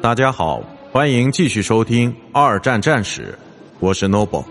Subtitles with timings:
[0.00, 3.32] 大家好，欢迎继续收听《二战战史》，
[3.80, 4.44] 我是 Noble。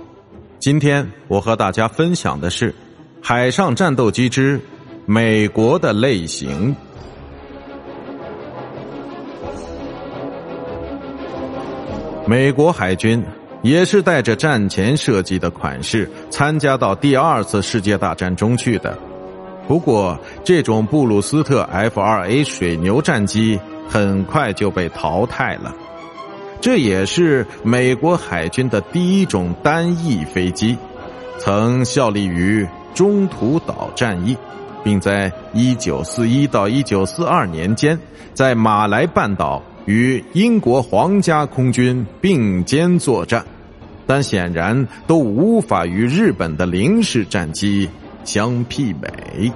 [0.60, 2.74] 今天我和大家分享的是
[3.22, 4.62] 海上战斗机之
[5.08, 6.76] 美国的类型。
[12.28, 13.24] 美国海军
[13.62, 18.98] 也是带着战前设计的款式参加到第二次世界大战中去的。
[19.68, 25.76] 不过，这种布鲁斯特 F-2A 水牛战机很快就被淘汰了。
[26.62, 30.78] 这也是美国海军的第一种单翼飞机，
[31.38, 34.36] 曾效力于中途岛战役，
[34.84, 38.00] 并在1941到1942年间
[38.34, 39.62] 在马来半岛。
[39.90, 43.44] 与英国皇家空军并肩作战，
[44.06, 47.90] 但显然都无法与日本的零式战机
[48.24, 49.52] 相媲美。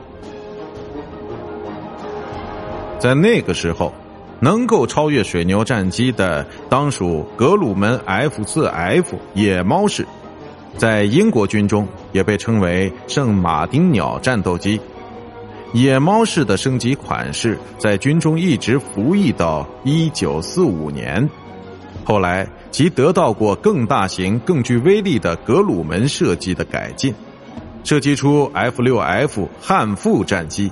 [2.97, 3.93] 在那个时候，
[4.39, 10.03] 能够超越水牛战机的，当属格鲁门 F 四 F 野猫式，
[10.79, 14.81] 在英国军中也被称为圣马丁鸟战斗机。
[15.73, 21.27] 野猫式的升级款式在军中一直服役到一九四五年，
[22.05, 27.11] 后来其得到过更大型、更具威力的格鲁门设计的改进，
[27.83, 30.71] 设计出 F 六 F 汉富战机，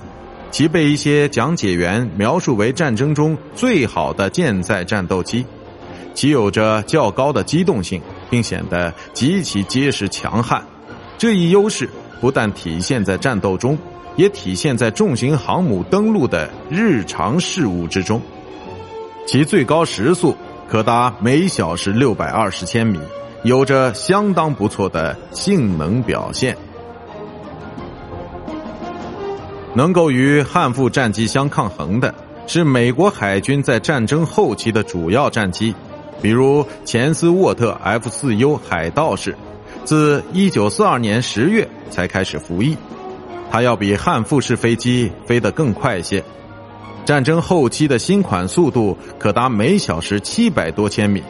[0.52, 5.44] 其被一些讲解员描述为战争中最好的舰载战斗机，
[6.14, 8.00] 其有着较高的机动性，
[8.30, 10.62] 并显得极其结实强悍。
[11.18, 13.76] 这一优势不但体现在战斗中。
[14.16, 18.20] 也体现在重型航母登陆的日常事务之中，
[19.26, 20.36] 其最高时速
[20.68, 22.98] 可达每小时六百二十千米，
[23.42, 26.56] 有着相当不错的性能表现。
[29.74, 32.14] 能够与汉富战机相抗衡的
[32.46, 35.74] 是美国海军在战争后期的主要战机，
[36.20, 39.34] 比如钱斯沃特 F 四 U 海盗式，
[39.84, 42.76] 自一九四二年十月才开始服役。
[43.52, 46.24] 它要比汉复式飞机飞得更快些，
[47.04, 51.22] 战争后期的新款速度可达每小时七百多千米，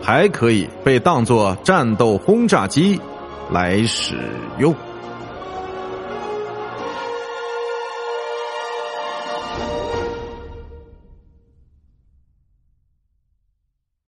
[0.00, 3.00] 还可以被当作战斗轰炸机
[3.50, 4.14] 来使
[4.58, 4.72] 用。